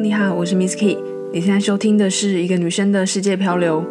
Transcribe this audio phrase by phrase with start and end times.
[0.00, 0.98] 你好，我是 Miss Key。
[1.32, 3.82] 你现在收听的是一个女生的世界漂流。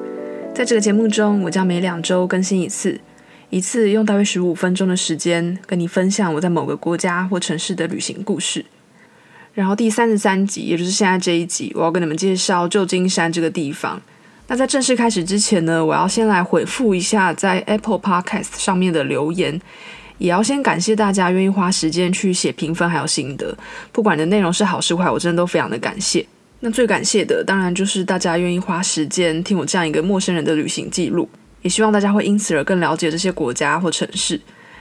[0.53, 2.99] 在这个节目中，我将每两周更新一次，
[3.49, 8.63] 一次用大约十五分钟的时间跟你分享我在某个国家或城市的旅行故事。
[9.55, 13.99] 然后第三十三集，也就是现在这一集，我要跟你们介绍旧金山这个地方。
[14.47, 19.59] 那在正式开始之前呢，我要先来回复一下在 Apple Podcast 上面的留言。
[20.17, 23.57] 也要先感谢大家愿意花时间去写评分还有心得，
[23.91, 26.25] 不管你的内容是好是坏，我真的都非常的感谢。
[26.61, 31.29] 那最感谢的当然就是大家愿意花时间听我这样一个陌生人的旅行记录，
[31.61, 34.39] 也希望大家会因此而更了解这些国家或城市。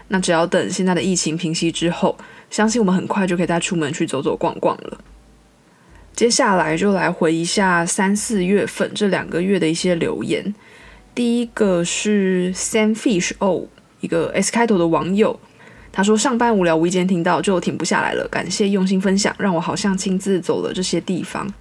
[0.08, 2.16] 那只要等现在的疫情平息之后，
[2.50, 4.98] 相信我们很快就可以再出门去走走逛逛了。
[6.14, 10.54] 接下来就来回一下三四月份这两个月的一些留言。
[11.14, 13.68] 第一个是 Sam Fish O。
[14.04, 15.40] 一个 S 开头的网友，
[15.90, 18.28] 他说上班无聊，无意间听到就停不下来了。
[18.28, 21.52] 感谢用心分享，让我好像亲自走了这些地方，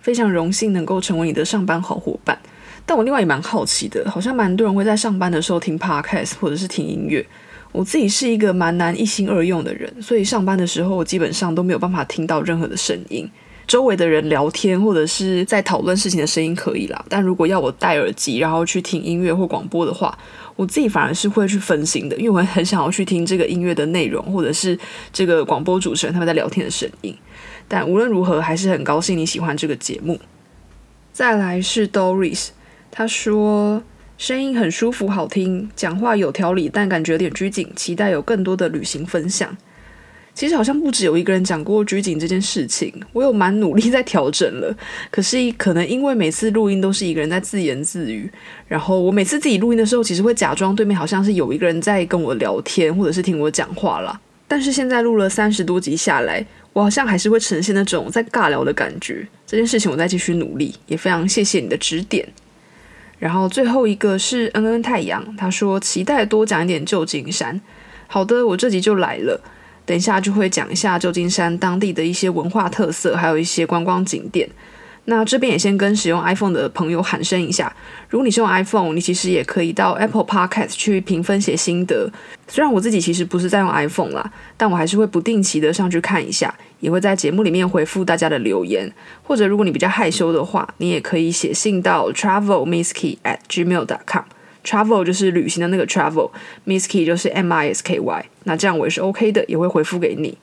[0.00, 2.36] 非常荣幸能够成为你的上班好伙伴。
[2.84, 7.24] 但我另外也蛮好奇的，好像蛮多人会在上班的时候听 Podcast 或者是听音乐。
[7.70, 13.30] 我自己是一个蛮难一心二用的人，所以上班的时候我基本上都没有办法听到任何的声音。
[13.66, 20.16] 周围的人聊天或者是在讨论事情的声音可以啦，但如果要我戴耳机然后去听音乐或广播的话，
[20.56, 24.78] 我自己反而是会去分心的，因为我很想要去听这个音乐的内容，或者是
[25.12, 27.16] 这个广播主持人他们在聊天的声音。
[27.68, 30.20] 但无论如何，还是很高兴你喜欢这个节目。
[31.12, 32.48] 再来是 Doris，
[32.90, 33.82] 他说
[34.18, 39.56] 声音很舒服好听，讲话有条理，但感觉有点拘谨，期待有更多的旅行分享。
[40.34, 44.74] 其实好像不止有一个人讲过拘谨这件事情，我有蛮努力在调整了。
[45.10, 48.30] 可是可能因为每次录音都是一个人在自言自语，
[48.66, 54.18] 然后我每次自己录音的时候，其实会假装对面好像是有一个人在跟我聊天，或者是听我讲话啦。
[54.48, 59.26] 但是现在录了三十多集下来，我好像还是会呈现那种在尬聊的感觉。
[59.46, 62.26] 这件事情我在继续努力，也非常谢谢你的指点。
[63.18, 67.60] 然后最后一个是恩恩太阳，他说期待多讲一点旧金山。
[68.06, 69.40] 好的，我这集就来了。
[69.84, 74.48] 等一下就会讲一下旧金山当地的一些文化特色，还有一些观光景点。
[75.06, 77.74] 那这边也先跟使用 iPhone 的朋友喊声一下，
[78.08, 82.08] 如果你是用 iPhone，你其实也可以到 Apple Podcast 去评分写心得。
[82.46, 88.88] 虽然我自己其实不是在用 iPhone 啦，但我还是会不定期的上去看一下，也会在节目里面回复大家的留言。
[89.24, 94.22] 或者如果你比较害羞的话，你也可以写信到 travelmisky at gmail.com。
[94.64, 100.38] Travel 就是旅行的那个 Travel，Miskey 就是 M I S K Y，那这样我也是 OK 的，也会回复给你。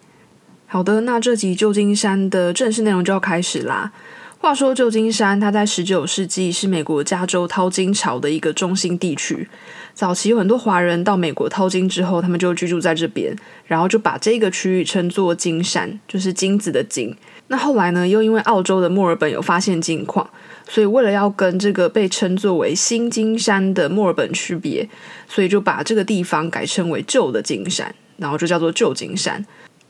[0.67, 3.91] 好的，那这集旧金山的正式内容就要开始啦。
[4.37, 9.49] 话说旧金山，它在十九世纪是美国加州淘金潮的一个中心地区。
[9.93, 13.35] 早期有很多华人到美国淘金之后，他们就居住在这边，
[13.65, 17.13] 然后就把这个区域称作金山，就是金子的金。
[17.49, 20.27] 那后来呢，又因为澳洲的墨尔本有发现金矿。
[20.71, 24.87] 所以，为了要跟这个被称作为新金山的墨尔本区别，
[25.27, 29.43] 所以就把这个地方改称为旧的金山，然后就叫做旧金山。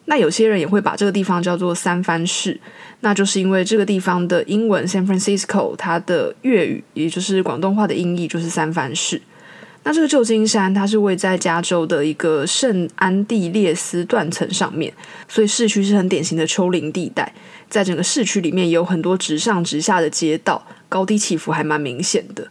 [0.06, 2.58] 那有些人也会把这个地方叫做三藩市，
[3.02, 9.22] 那就是因为这个地方的英文 San Francisco，它的粤语也就是广东话的音译就是三藩市。
[9.84, 14.94] 那这个旧金山，它是位在加州的一个圣安地列斯断层上面，
[15.28, 17.34] 所以市区是很典型的丘陵地带。
[17.70, 22.50] 在整个市区里面，有很多直上直下的街道，高低起伏还蛮明显的。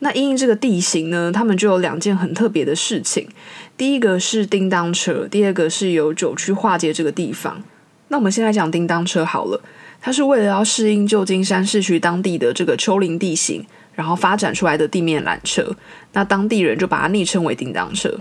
[0.00, 3.28] 那因应这个地形呢，他们就有两件很特别的事情。
[3.76, 7.62] 第一个是叮当车，第二个是有九曲化街这个地方。
[8.08, 9.60] 那我们先来讲叮当车好了，
[10.04, 15.74] 它是为了要适应旧金山市区当地的这个丘陵地形，然后发展出来的地面缆车。
[16.12, 18.14] 那当地人就把它昵称为叮当车。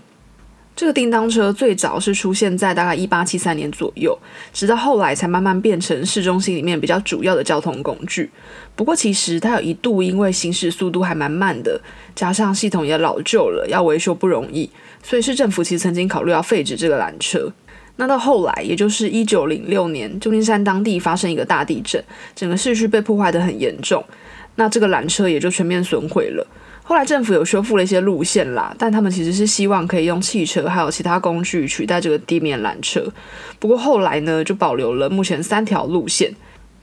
[0.78, 4.18] 这个叮当车最早是出现在大概一八七三年左右，
[4.54, 8.32] 直到后来才慢慢变成市中心里面比较主要的交通工具。
[8.78, 11.82] 不过，其实它有一度因为行驶速度还蛮慢的，
[12.16, 14.72] 加上系统也老旧了，要维修不容易，
[15.04, 17.52] 所以市政府其实曾经考虑要废止这个缆车。
[17.96, 22.04] 那到后来，也就是一九零六年，旧金山当地发生一个大地震，
[22.36, 24.04] 整个市区被破坏得很严重，
[24.56, 26.46] 那这个缆车也就全面损毁了。
[26.82, 33.06] 后来政府有修复了一些路线啦，但他们其实是希望可以用汽车还有其他工具取代这个地面缆车。
[33.58, 36.34] 不过后来呢，就保留了目前三条路线。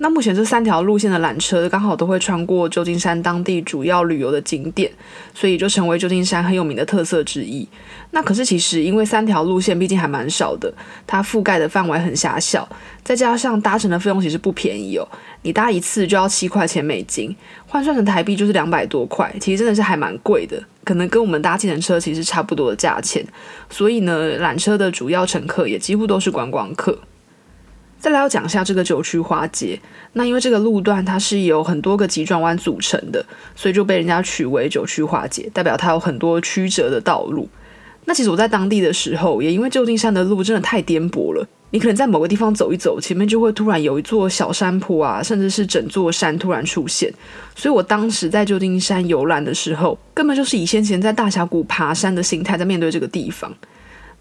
[0.03, 4.91] 那目前这三条路线的缆车刚好都会穿过旧金山当地主要旅游的景点，
[5.35, 7.69] 所以就成为旧金山很有名的特色之一。
[8.13, 10.73] 那可是其实因为三条路线毕竟还蛮少的，
[11.07, 12.67] 它覆盖的范围很狭小，
[13.05, 15.07] 再加上搭乘的费用其实不便宜哦。
[15.43, 17.37] 你搭一次就要七块钱美金，
[17.67, 23.23] 换算成台币就是两百多块，其实真的是还蛮贵的，可能跟我们搭计程车其实差不多的价钱。
[23.69, 26.99] 所以呢，缆车的主要乘客也几乎都是观光客。
[28.01, 29.79] 再来要讲一下这个九曲花街，
[30.15, 33.25] 那因为这个路段它是由很多个急转弯组成的，
[33.55, 37.47] 所以就被人家取为九曲花街，代表它有很多曲折的道路。
[38.07, 47.13] 那其实我在当地的时候，也因为旧金山的路真的太颠簸了，你可能在某个地方走一走，前面就会突然有一座小山坡啊，甚至是整座山突然出现。
[47.55, 53.55] 所以我当时在旧金山游览的时候，根本就是以先前在大峡谷爬山的心态在面对这个地方。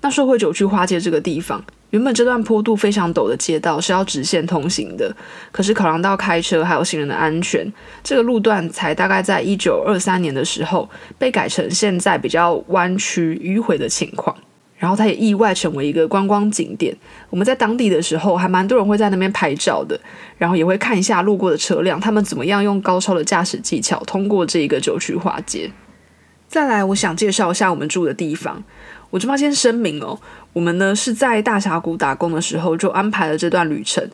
[0.02, 1.64] 那说回九曲花街这个地方。
[1.91, 5.15] 原本这段坡度非常陡的街道是要直线通行的，
[5.51, 7.71] 可是考量到开车还有行人的安全，
[8.03, 14.36] 这个路段才大概在一九二三年的时候被改成现在比较弯曲迂回的情况。
[14.77, 16.95] 然后它也意外成为一个观光景点。
[17.30, 20.00] 我们在当地的时候，还蛮多人会在那边拍照的，
[20.38, 25.69] 然后也会看一下路过的车辆，他们怎么样用高超的驾驶技巧通过这一个九曲花街。
[26.47, 28.63] 再来，我想介绍一下我们住的地方。
[29.10, 30.20] 我这边先声明哦，
[30.54, 34.08] 我们呢是在大峡谷打工的时候就安排了这段旅程，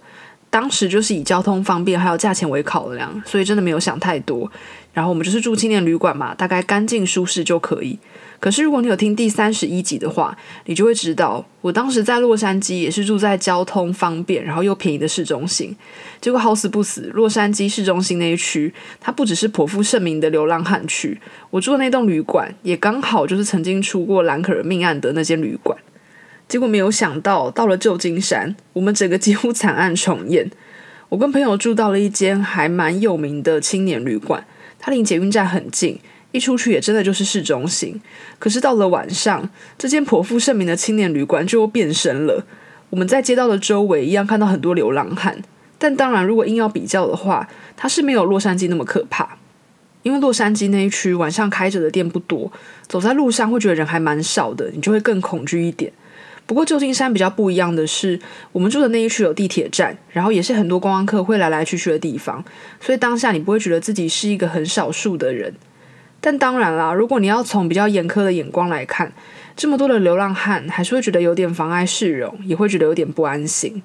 [0.49, 4.49] 当时就是以交通方便还有价钱为考量，所以真的没有想太多。
[4.95, 7.99] 然后我们就是住青年旅馆嘛，大概干净舒适就可以。
[8.39, 15.75] 可是如果你有听第三十一集的话，你就会知道，我当时在洛杉矶也是住在交通方便然后又便宜的市中心。
[16.21, 21.19] 结果好死不死，洛杉矶市中心那一区，它不只是颇负盛名的流浪汉区，
[21.49, 25.77] 我住的那栋旅馆也刚好就是曾经出过兰可儿命案的那间旅馆。
[26.47, 30.49] 结果没有想到，到了旧金山，我们整个几乎惨案重演。
[31.09, 34.45] 我跟朋友住到了一间还蛮有名的青年旅馆。
[34.79, 35.99] 它离捷运站很近，
[36.31, 38.01] 一出去也真的就是市中心。
[38.39, 42.45] 可是到了晚上，这间颇负盛名的青年旅馆就变身了。
[42.89, 45.41] 我们在街道的周围一样看到很多流浪汉，
[45.77, 49.37] 但当然，如果硬要比较的话，它是没有洛杉矶那么可怕。
[50.03, 52.51] 因为洛杉矶那一区晚上开着的店不多，
[52.87, 55.91] 走在路上会觉得人还蛮少的，你就会更恐惧一点。
[56.45, 58.19] 不过旧金山比较不一样的是，
[58.51, 62.43] 我们住的那一区有地铁站，然后也是很多观光客会来来去去的地方，
[62.79, 65.55] 所以当下你不会觉得自己是一个很少数的人。
[66.21, 69.11] 但当然啦，如果你要从比较严苛的眼光来看，
[69.55, 73.81] 这么多的流浪汉，还是会觉得有点妨碍市容，也会觉得有点不安心。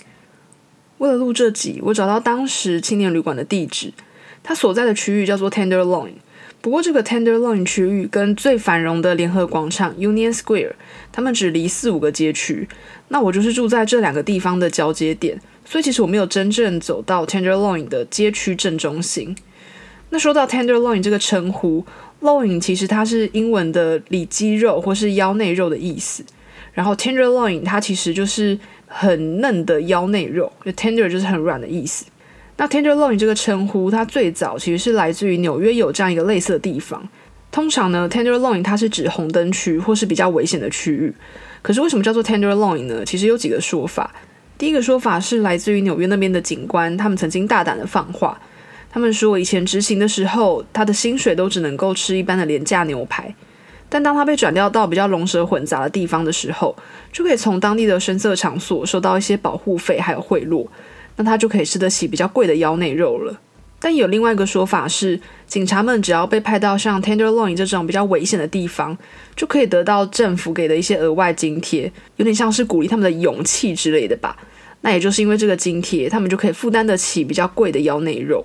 [0.98, 3.92] 为了录这集，我找到当时青年旅馆的地址，
[4.42, 6.12] 它所在的区域叫做 Tenderloin。
[6.62, 10.72] 不过，这个 Tenderloin 区域跟最繁荣的联合广场 Union Square，
[11.10, 12.68] 他们只离四五个街区。
[13.08, 19.34] 那我就是住在这两个地方的交接点，所以其实我没有真正走到 Tenderloin 的街区正中心。
[20.10, 21.86] 那说到 Tenderloin 这个称呼
[22.20, 26.22] ，loin 其实它是英文的里肌肉或是腰内肉的意思。
[26.74, 32.04] 然后 Tenderloin 它其实就是很嫩的腰内肉，就 tender 就是很软的意思。
[32.60, 37.08] 那 Tenderloin 这个称呼，它最早其实是来自于纽约有这样一个类似的地方。
[37.50, 41.10] 通常呢，Tenderloin 它是指红灯区或是比较危险的区域。
[41.62, 43.02] 可是为什么叫做 Tenderloin 呢？
[43.02, 44.14] 其实有几个说法。
[44.58, 48.38] 第一个说法是来自于纽约那边的警官，他们曾经大胆的放话，
[48.90, 53.34] 他们说以前执行的时候，他的薪水都只能够吃一般的廉价牛排，
[53.88, 56.76] 但当他被转调到比较龙蛇混杂的地方的时候，
[57.10, 60.66] 就可以从当地的深色场所收到一些保护费还有贿赂。
[61.16, 63.40] 那他就可以吃得起比较贵的腰内肉了。
[63.82, 68.96] 但有另外一个说法是，警察们只要被派到像 Tenderloin 这种比较危险的地方，
[69.34, 74.36] 就可以得到政府给的一些额外津贴，有点像是鼓励他们的勇气之类的吧。
[74.82, 78.44] 那也就是因为这个津贴，他们就可以负担得起比较贵的腰内肉。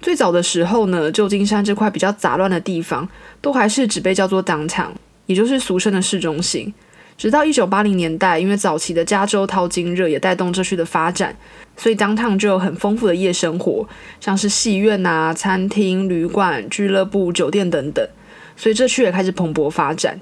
[0.00, 3.08] 最早的时候呢，旧金山这块比较杂乱的地方，
[3.40, 4.90] 都还是只被叫做 Downtown，
[5.26, 6.74] 也就是俗称的市中心。
[7.16, 11.36] 直到一九八零年代，因为早期的加州淘金热也带动这区的发展，
[11.76, 13.86] 所以当趟就有很丰富的夜生活，
[14.20, 18.04] 像是戏院啊、餐厅、旅馆、俱乐部、酒店等等，
[18.56, 20.20] 所以这区也开始蓬勃发展。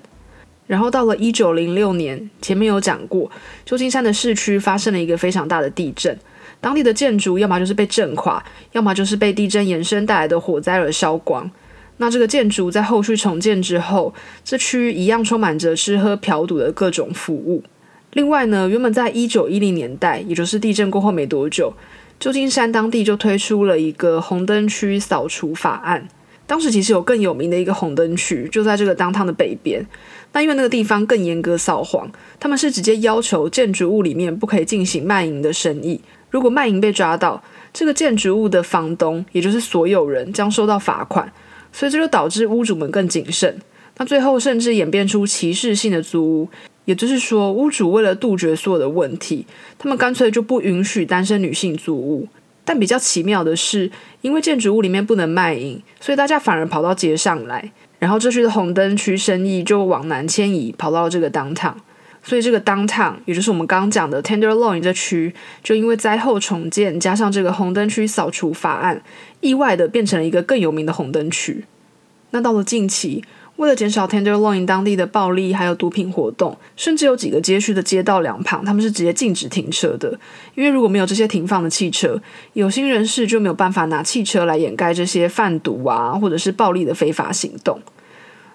[0.66, 3.30] 然后到了一九零六年，前面有讲过，
[3.64, 6.16] 旧金山的市区发生了一个非常大的地震，
[6.60, 11.50] 当地的建筑要么就是被震垮，要么就是被地震延伸带来的火灾而烧光。
[12.00, 17.62] 那这个建筑在后续重建之后，这区域一样充满着吃喝嫖赌的各种服务。
[18.14, 21.74] 另外呢，原本在一九一零年代，也就是地震过后没多久，
[22.18, 26.08] 旧金山当地就推出了一个红灯区扫除法案。
[26.46, 29.86] 当时其实有更有名的一个红灯区，就在这个当趟的北边。
[30.32, 36.00] 那因为那个地方更严格扫黄，他们是直接要求建筑物里面不可以进行卖淫的生意。
[36.30, 37.42] 如果卖淫被抓到，
[37.74, 41.30] 这个建筑物的房东，也就是所有人，将收到罚款。
[41.72, 43.58] 所以这就导致屋主们更谨慎，
[43.98, 46.48] 那最后甚至演变出歧视性的租屋，
[46.84, 49.46] 也就是说，屋主为了杜绝所有的问题，
[49.78, 52.28] 他们干脆就不允许单身女性租屋。
[52.64, 61.74] 但比较奇妙的是，因为建筑物里面不能卖淫，所以大家反而跑到街上来，然后这区的红灯区生意就往南迁移，跑到这个 downtown。
[62.22, 69.02] 所以这个 downtown，也就是我们刚刚讲的 Tenderloin 这区，就因为灾后重建加上这个红灯区扫除法案，
[69.40, 71.64] 意外的变成了一个更有名的红灯区。
[72.32, 73.24] 那到了近期，
[73.56, 80.16] 为了减少 Tenderloin 当地的暴力还有毒品活动，甚至有几个街区的街道两旁，他们是直接禁止停车的，
[80.54, 82.20] 因为如果没有这些停放的汽车，
[82.52, 87.80] 有心人士就没有办法拿汽车来掩盖这些贩毒啊或者是暴力的非法行动。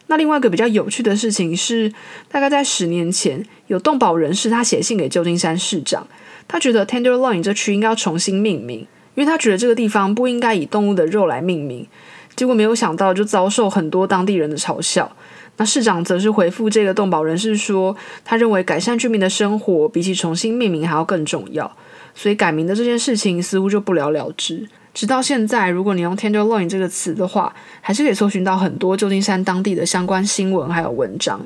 [0.08, 1.92] 那另外一个比较有趣的事情是，
[2.30, 6.08] 大概在十年前，有动保人士他写信给旧金山市长，
[6.48, 8.80] 他觉得 Tenderloin 这区应该要重新命名，
[9.16, 11.88] 因为他觉得这个地方不应该以动物的肉来命名。
[12.36, 15.16] 结果没有想到，就遭受很多当地人的嘲笑。
[15.58, 17.96] 那市长则是回复这个动保人士说，
[18.26, 21.76] 他认为改善居民的生活比起重新命名还要更重要，
[22.14, 24.68] 所以改名的这件事情似乎就不了了之。
[24.96, 31.46] 直到现在，如果你用 Tenderloin 这个词的话，还是可以搜寻到很多旧金山当地的相关新闻还有文章。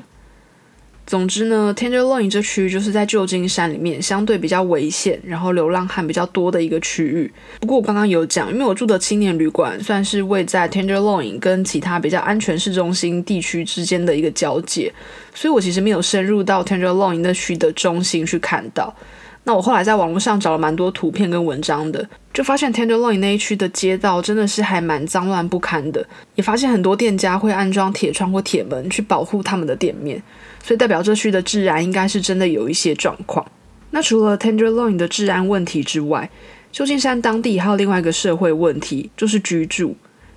[1.04, 7.28] 总之呢，Tenderloin 这区域就是在旧金山里面相对比较危险，然后流浪汉比较多的一个区域。
[7.58, 14.94] 不过我刚刚有讲，因为我住的青年旅馆算是位在 Tenderloin 跟其他比较安全市中心地区之间的一个交界，
[15.34, 18.94] 所以我其实没有深入到 Tenderloin 那区的中心去看到。
[19.44, 30.22] 那我后来在网络上找了蛮多图片跟文章的，就发现 Tenderloin 那一区的街道真的是还蛮脏乱不堪的，也发现很多店家会安装铁窗或铁门去保护他们的店面，
[30.62, 33.44] 所以代表这区的治安应该是真的有一些状况。
[33.90, 36.30] 那除了 Tenderloin 的治安问题之外，
[36.70, 39.96] 旧金山当地还有另外一个社会问题，就是居住，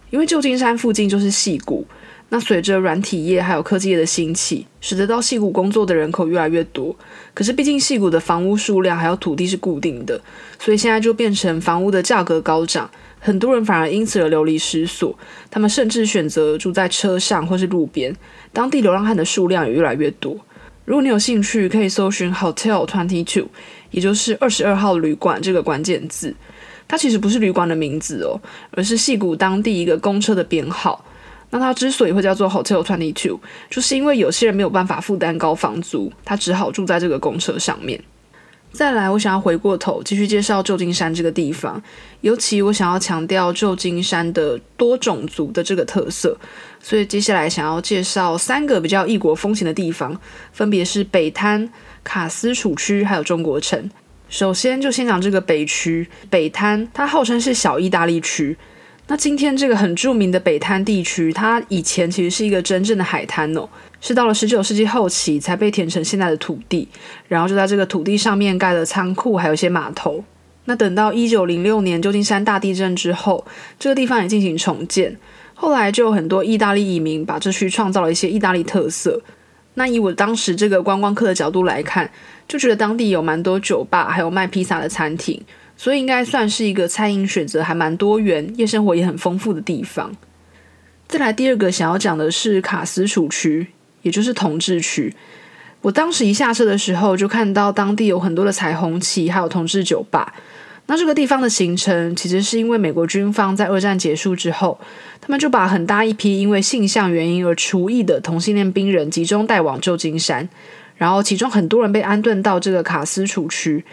[0.10, 1.86] 因为旧金山附近就是矽谷。
[2.34, 6.96] 那随着软体业还有科技业的兴起，使得到戏谷工作的人口越来越多。
[7.32, 10.20] 可是毕竟戏谷的房屋数量还有土地是固定的，
[10.58, 15.16] 所以现在就变成房屋的价格高涨，很多人反而因此而流离失所。
[15.52, 18.12] 他们甚至选择住在车上或是路边。
[18.52, 20.36] 当地流浪汉的数量也越来越多。
[20.86, 23.50] 如果你有兴趣，可以搜寻 Hotel Twenty Two，
[23.92, 26.34] 也就是二十二号旅馆这个关键字。
[26.88, 31.06] 它其实不是旅馆的名字哦，而是戏谷当地一个公车的编号。
[31.54, 38.04] 那它之所以会叫做 Hotel Twenty Two，就是因为有些人没有办法负担高房租，他只好住在这个公车上面。
[38.72, 41.80] 再来，我想要回过头继续介绍旧金山这个地方，
[42.22, 46.36] 尤其我想要强调旧金山的多种族的这个特色，
[46.82, 50.20] 所以接下来想要介绍三个比较异国风情的地方，
[50.52, 51.70] 分别是北滩、
[52.04, 53.88] 卡斯楚区还有中国城。
[54.28, 58.58] 首先就先讲这个北区，北滩，它号称是小意大利区。
[59.08, 63.68] 那今天这个很著名的北滩地区，它以前其实是一个真正的海滩哦，
[64.00, 66.88] 是到了十九世纪后期才被填成现在的土地，
[67.28, 70.24] 然后就在这个土地上面盖了仓库，还有一些码头。
[70.66, 73.46] 那等到一九零六年旧金山大地震之后，
[73.78, 75.18] 这个地方也进行重建，
[75.54, 79.22] 后来就有很多意大利移民把这区创造了一些意大利特色。
[79.74, 82.10] 那以我当时这个观光客的角度来看，
[82.48, 85.44] 就觉得当地有蛮多酒吧，还有卖披萨的餐厅。
[85.76, 90.16] 所以应该算是一个餐饮选择还蛮多元、夜生活也很丰富的地方。
[91.08, 93.68] 再来第二个想要讲的是卡斯楚区，
[94.02, 95.14] 也就是同志区。
[95.82, 100.34] 我当时一下车的时候，就看到当地有很多的彩虹旗，还有同志酒吧。
[100.86, 104.80] 那这个地方的形成，其实是因为美国军方在二战结束之后，
[105.22, 110.48] 他们就把很大一批因为性向原因而除役的同性恋兵人集中带往旧金山，
[110.98, 113.86] 然后其中很多人被安顿到这个卡斯楚区。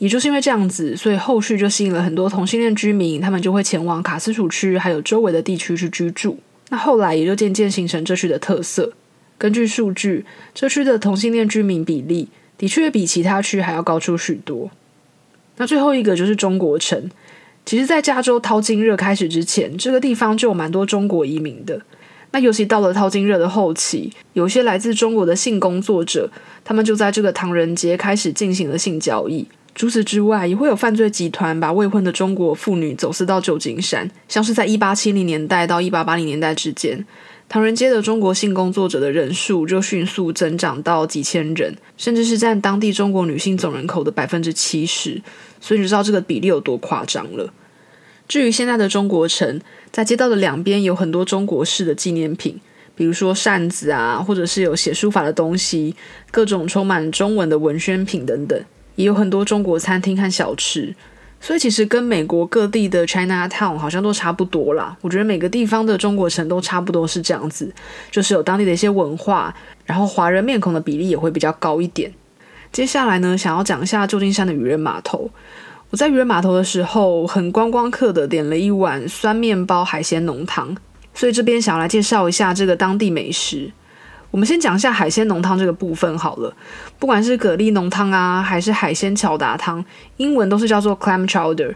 [0.00, 6.38] 也就是因为这样子，所以后续就吸引了很多同性恋居民，他们就会前往卡斯楚区还有周围的地区去居住。
[6.70, 8.94] 那后来也就渐渐形成这区的特色。
[9.36, 14.70] 根据数据，这区的同性恋居民比例的确比其他区还要高出许多。
[15.58, 17.10] 那最后一个就是中国城。
[17.66, 21.78] 其实，在加州淘金热开始之前，这个地方就有蛮多中国移民的。
[22.30, 26.30] 那尤其到了淘金热的后期，有些来自中国的性工作者，
[26.64, 29.46] 他们就在这个唐人街开始进行了性交易。
[29.74, 37.06] 除此之外，也会有犯罪集团把未婚的中国妇女走私到旧金山，像是在一八七零年代到一八八零年代之间，
[37.48, 45.22] 唐人街的中国性工作者的人数就迅速增长到几千人，甚至是占当地中国女性总人口的百分之七十，
[45.60, 47.52] 所以你知道这个比例有多夸张了。
[48.28, 49.60] 至于现在的中国城，
[49.90, 52.60] 在街道的两边有很多中国式的纪念品，
[52.94, 55.94] 比如说扇子啊，或者是有写书法的东西，
[56.30, 58.60] 各种充满中文的文宣品等等。
[59.00, 60.94] 也有很多中国餐厅和小吃，
[61.40, 64.94] 所以其实跟美国各地的 Chinatown 好像都差不多啦。
[65.00, 67.72] 我觉得每个地方的中国城都差不多是这样子，
[68.10, 69.54] 就是有当地的一些文化，
[69.86, 72.12] 然后华人面孔的比例也会比较高一点。
[72.70, 75.30] 接下来呢，想要讲一下旧金山的渔人码头。
[75.88, 80.76] 我在渔人码头的时候，很观光客的点了一碗酸面包海鲜浓汤，
[81.14, 83.72] 所以这边想要来介绍一下这个当地美食。
[84.30, 86.54] 我们先讲一下海鲜浓汤这个部分好了。
[86.98, 89.84] 不管是蛤蜊浓汤啊，还是海鲜巧达汤，
[90.18, 91.74] 英文都是叫做 clam chowder。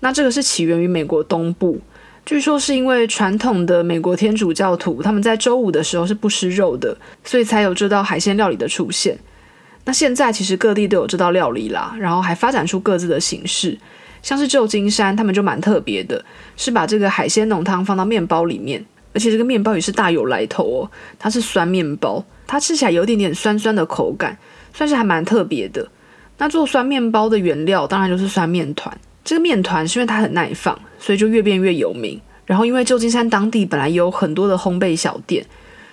[0.00, 1.80] 那这个是起源于美国东部，
[2.26, 9.18] 据说是因为传统的美国天主教徒他们在周五的时候是不吃肉的，所以才有这道海鲜料理的出现。
[9.86, 13.78] 那现在其实各地都有这道料理啦，然后还发展出各自的形式，
[14.22, 16.24] 像是旧金山他们就蛮特别的，
[16.56, 18.84] 是把这个海鲜浓汤放到面包里面。
[19.14, 24.36] 而且这个面包也是大有来头哦，它是酸面包，它吃起来有点点酸酸的口感，
[24.74, 25.88] 算是还蛮特别的。
[26.36, 32.20] 那做酸面包的原料当然就是酸面团，这个面团是因为它很耐放，所以就越变越有名。
[32.44, 35.46] 然后因为旧金山当地本来也有很多的烘焙小店，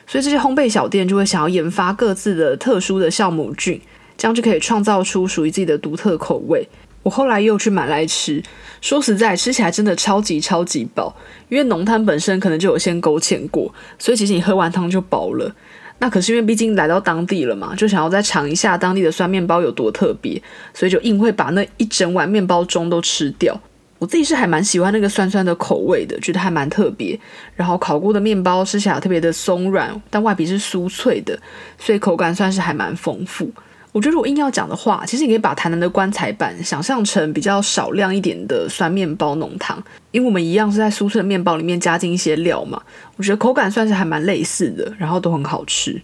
[0.07, 3.79] 所以这些烘焙小店就会想要研发各自的特殊的酵母菌，
[4.17, 6.67] 这样就可以创造出属于自己的独特口味。
[7.03, 8.41] 我后来又去买来吃，
[8.79, 11.15] 说实在，吃起来真的超级超级饱，
[11.49, 15.53] 因为浓汤本身可能就有先勾芡过，所以其实你喝完汤就饱了。
[15.99, 20.41] 那可是因为毕竟来到当地了嘛，就想要再尝一下当地的酸面包有多特别，
[20.73, 23.59] 所以就硬会把那一整碗面包盅都吃掉。
[23.99, 27.19] 我自己是还蛮喜欢那个酸酸的口味的，觉得还蛮特别。
[27.55, 31.39] 然后烤过的面包吃起来特别的松软，但外皮是酥脆的，
[31.77, 33.51] 所以口感算是还蛮丰富。
[33.91, 42.81] 我觉得如果硬要讲的话，其实你可以把台南的棺材板想象成比较少量一点的酸面包浓汤，因为我们一样是在酥脆的面包里面加进一些料嘛。
[43.17, 46.01] 我觉得口感算是还蛮类似的，然后都很好吃。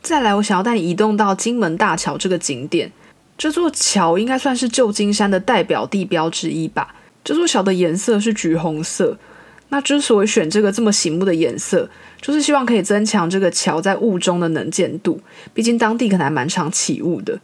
[0.00, 2.90] 再来，我想要带你移动到金门大桥这个景点，
[3.38, 6.96] 这座桥应该算是旧金山的代表地标之一吧。
[7.22, 9.16] 这座桥的颜色是橘红色。
[9.72, 11.88] 那之所以选这个这么醒目的颜色，
[12.20, 15.18] 就是希望可以增强这个桥在雾中的能见度。
[15.54, 17.40] 毕竟当地可能还蛮常起雾的。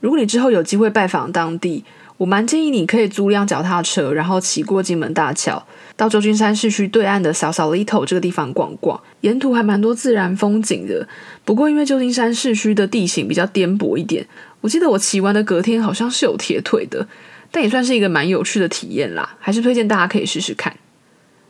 [0.00, 1.84] 如果你之后有机会拜访当地，
[2.16, 9.00] 我蛮建议你可以租辆脚踏车，然后骑过金门大桥，到旧金山市区对岸的小小 Little 这个地方逛逛。
[9.20, 11.06] 沿途还蛮多自然风景的。
[11.44, 14.26] 不过因为旧金山市区的地形比较颠簸一点，
[14.62, 17.06] 我记得我骑完的隔天好像是有铁腿的，
[17.52, 19.36] 但也算是一个蛮有趣的体验啦。
[19.38, 20.76] 还是推荐大家可以试试看。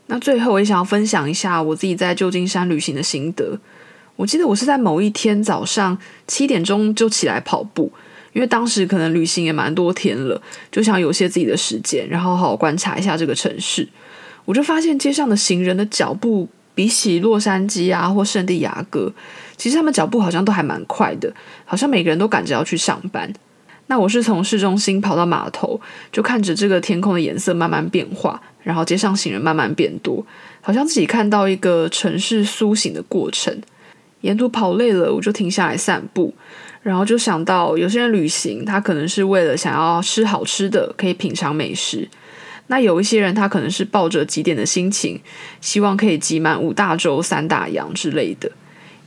[0.08, 3.58] 那最后，我也想要分享一下我自己在旧金山旅行的心得。
[4.14, 7.92] 我记得我是在某一天早上七点钟就起来跑步，
[8.32, 10.40] 因为当时可能旅行也蛮多天了，
[10.70, 13.86] 就想有些自己的时间，然后好好观察一下这个城市。
[14.44, 19.12] 我就发现街上的行人的脚步，比起洛杉矶啊或圣地亚哥，
[19.56, 23.30] 其实他们脚步好像都还蛮快的，好像每个人都赶着要去上班。
[23.88, 30.26] 那我是从市中心跑到码头，就看着这个天空的颜色慢慢变化，然后街上行人慢慢变多，
[30.60, 33.60] 好像自己看到一个城市苏醒的过程。
[34.22, 36.34] 沿途跑累了，我就停下来散步，
[36.82, 42.08] 然后就想到有些人旅行，他可能是为了想要吃好吃的，可以品尝美食；
[42.66, 45.20] 那有一些人，他可能是抱着集点的心情，
[45.60, 48.50] 希望可以集满五大洲三大洋之类的。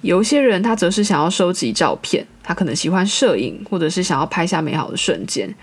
[0.01, 5.53] 有一些人，他则是想要收集照片，他可能喜欢摄影，或者是想要拍下美好的瞬间。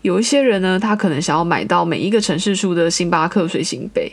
[0.00, 4.10] 有一些人呢，他可能想要买到每一个城市出的星巴克随行杯。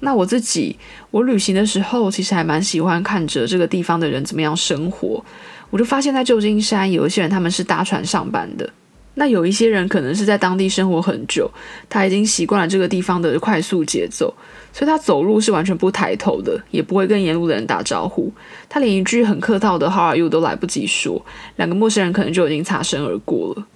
[0.00, 0.78] 那我自己，
[1.10, 5.24] 我旅行的时候，其实还蛮喜欢看着这个地方的人怎么样生活。
[5.70, 8.70] 我就发现，在旧金山，有一些人他们是搭船上班的。
[9.18, 11.50] 那有一些人可能是在当地生活很久，
[11.90, 14.32] 他已经习惯了这个地方的快速节奏，
[14.72, 18.32] 所以他走路是完全不抬头的，也不会跟沿路的人打招呼。
[18.68, 21.20] 他连一句很客套的 “How are you” 都来不及说，
[21.56, 23.66] 两个陌生人可能就已经擦身而过了。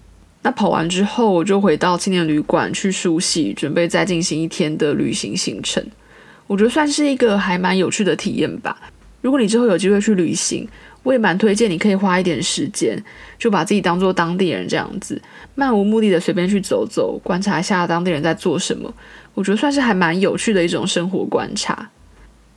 [0.44, 5.84] 那跑完之后，我就回到青年旅馆去梳洗，准备再进行一天的旅行行程。
[6.46, 8.76] 我觉得算是一个还蛮有趣的体验吧。
[9.20, 10.68] 如果你之后有机会去旅行，
[11.02, 13.02] 我也蛮推荐你可以花一点时间，
[13.38, 15.20] 就把自己当做当地人这样子，
[15.54, 18.92] 漫无目的的随便去走走，观察一下当地人在做什么。
[19.34, 21.90] 我觉得算是还蛮有趣的一种生活观察。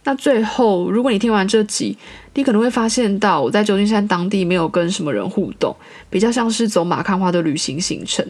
[0.03, 1.97] 那最后，如果你听完这集，
[2.36, 5.75] 你可能会发现到我在旧金山当地没有跟什么人互动，
[6.12, 8.23] 比较像是走马看花的旅行行程。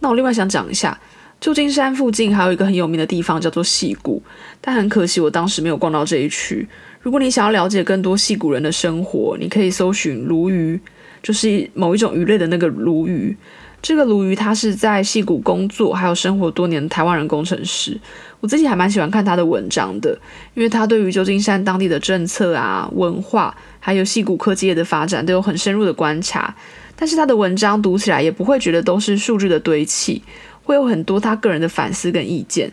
[0.00, 0.98] 那我另外想讲一下，
[1.40, 4.20] 旧金山附近还有一个很有名的地方叫做戏谷，
[4.60, 6.68] 但很可惜我当时没有逛到这一区。
[7.02, 10.80] 如果你想要了解更多矽谷人的生活，你可以搜寻鲈鱼，
[11.22, 13.36] 就是某一种鱼类的那个鲈鱼。
[13.82, 18.00] 这个鲈鱼他是在矽谷工作还有生活多年的台湾人工程师。
[18.38, 20.16] 我自己还蛮喜欢看他的文章的，
[20.54, 26.54] 因为他对于旧金山当地的政策啊、文化，还有矽谷科技业的发展都有很深入的观察。
[26.94, 30.22] 但是他的文章读起来也不会觉得都是数据的堆砌，
[30.62, 32.70] 会有很多他个人的反思跟意见。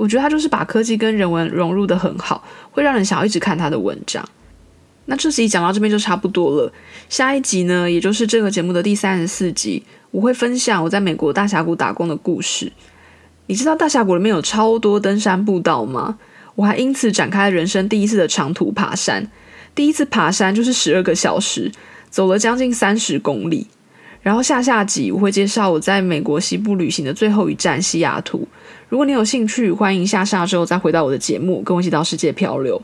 [0.00, 4.26] 我觉得他就是把科技跟人文融入得很好，会让人想要一直看他的文章。
[5.04, 6.72] 那这集讲到这边就差不多了。
[7.10, 12.72] 下一集呢，也就是这个节目的第三十四集，我会分享我在美国大峡谷打工的故事。
[13.44, 16.18] 你知道大峡谷里面有超多登山步道吗？
[16.54, 19.30] 我还因此展开人生第一次的长途爬山。
[19.74, 21.70] 第一次爬山就是十二个小时，
[22.08, 23.66] 走了将近三十公里。
[24.22, 28.48] 然后下下集我会介绍我在美国西部旅行的最后一站西雅图。
[28.90, 32.82] 如果你有兴趣，欢迎下下周再回到我的节目，跟我一起到世界漂流。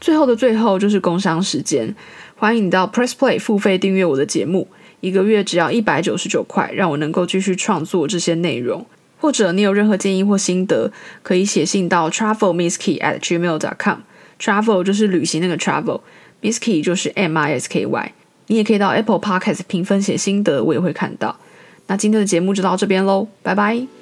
[0.00, 1.94] 最后的最后就是工商时间，
[2.36, 4.66] 欢迎你到 Press Play 付费订阅我的节目，
[5.00, 8.86] 一个月只要一百九十九块，让我能够继续创作这些内容。
[9.20, 10.90] 或者你有任何建议或心得，
[11.22, 13.98] 可以写信到 travelmisky at gmail dot com。
[14.40, 18.12] Travel 就是旅行那个 travel，misky 就是 M I S K Y。
[18.46, 21.36] 你也可以到 Apple Podcast 评分写心得，我也会看到。
[21.88, 24.01] 那今天的节目就到这边喽，拜拜。